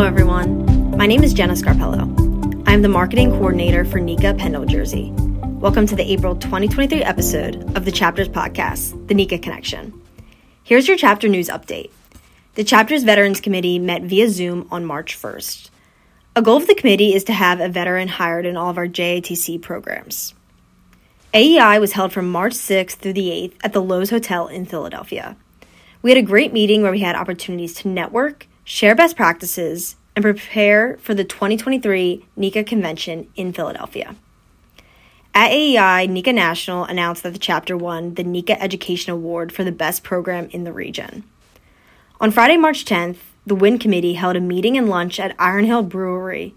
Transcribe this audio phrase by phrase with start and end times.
[0.00, 0.96] Hello, everyone.
[0.96, 2.66] My name is Jenna Scarpello.
[2.66, 5.12] I am the marketing coordinator for NECA Penn-Del-Jersey.
[5.60, 9.92] Welcome to the April 2023 episode of the Chapters podcast, The NECA Connection.
[10.64, 11.90] Here's your chapter news update.
[12.54, 15.68] The Chapters Veterans Committee met via Zoom on March 1st.
[16.34, 18.88] A goal of the committee is to have a veteran hired in all of our
[18.88, 20.32] JATC programs.
[21.34, 25.36] AEI was held from March 6th through the 8th at the Loews Hotel in Philadelphia.
[26.00, 30.22] We had a great meeting where we had opportunities to network, share best practices, and
[30.22, 34.14] prepare for the 2023 NECA convention in Philadelphia.
[35.34, 39.72] At AEI, NECA National announced that the chapter won the NECA Education Award for the
[39.72, 41.24] best program in the region.
[42.20, 45.82] On Friday, March 10th, the WIN committee held a meeting and lunch at Iron Hill
[45.82, 46.54] Brewery.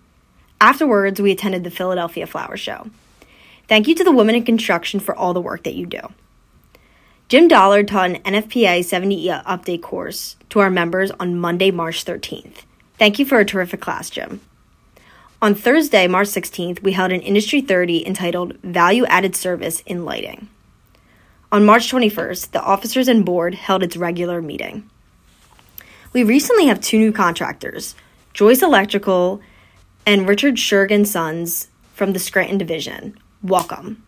[0.61, 2.91] Afterwards, we attended the Philadelphia Flower Show.
[3.67, 6.01] Thank you to the women in construction for all the work that you do.
[7.33, 12.57] Jim Dollard taught an NFPA 70E update course to our members on Monday, March 13th.
[12.99, 14.39] Thank you for a terrific class, Jim.
[15.41, 20.47] On Thursday, March 16th, we held an Industry 30 entitled Value Added Service in Lighting.
[21.51, 24.87] On March 21st, the officers and board held its regular meeting.
[26.13, 27.95] We recently have two new contractors,
[28.35, 29.41] Joyce Electrical
[30.05, 33.17] and Richard Shergan Sons from the Scranton Division.
[33.41, 34.03] Welcome.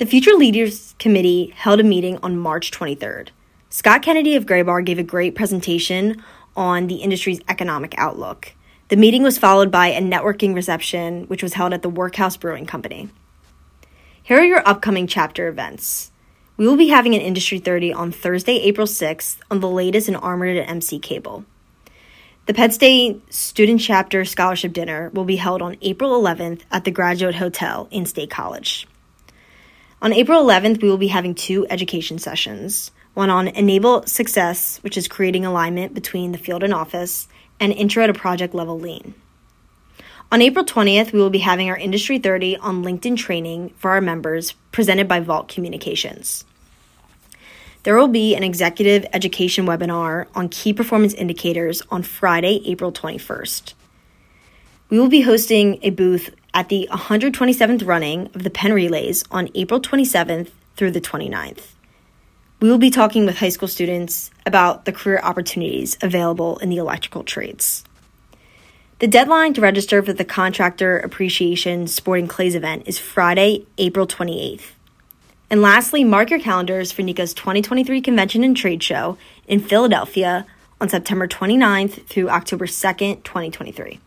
[0.00, 3.28] The Future Leaders Committee held a meeting on March 23rd.
[3.68, 6.24] Scott Kennedy of Graybar gave a great presentation
[6.56, 8.54] on the industry's economic outlook.
[8.88, 12.64] The meeting was followed by a networking reception, which was held at the Workhouse Brewing
[12.64, 13.10] Company.
[14.22, 16.12] Here are your upcoming chapter events.
[16.56, 20.16] We will be having an Industry 30 on Thursday, April 6th on the latest in
[20.16, 21.44] Armored and MC cable.
[22.46, 26.90] The Penn State Student Chapter Scholarship Dinner will be held on April 11th at the
[26.90, 28.86] Graduate Hotel in State College.
[30.02, 34.96] On April 11th, we will be having two education sessions one on Enable Success, which
[34.96, 39.14] is creating alignment between the field and office, and Intro to Project Level Lean.
[40.32, 44.00] On April 20th, we will be having our Industry 30 on LinkedIn training for our
[44.00, 46.44] members, presented by Vault Communications.
[47.82, 53.74] There will be an executive education webinar on key performance indicators on Friday, April 21st.
[54.90, 59.48] We will be hosting a booth at the 127th running of the Penn Relays on
[59.54, 61.74] April 27th through the 29th.
[62.58, 66.78] We will be talking with high school students about the career opportunities available in the
[66.78, 67.84] electrical trades.
[68.98, 74.72] The deadline to register for the Contractor Appreciation Sporting Clays event is Friday, April 28th.
[75.50, 80.46] And lastly, mark your calendars for NECA's 2023 Convention and Trade Show in Philadelphia
[80.80, 84.00] on September 29th through October 2nd, 2023.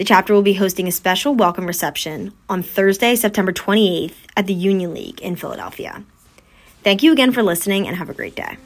[0.00, 4.54] The chapter will be hosting a special welcome reception on Thursday, September 28th at the
[4.54, 6.02] Union League in Philadelphia.
[6.82, 8.56] Thank you again for listening and have a great day.